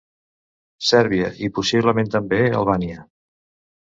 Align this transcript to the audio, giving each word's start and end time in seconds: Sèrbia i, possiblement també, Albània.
Sèrbia 0.87 1.29
i, 1.47 1.49
possiblement 1.59 2.09
també, 2.17 2.41
Albània. 2.61 3.07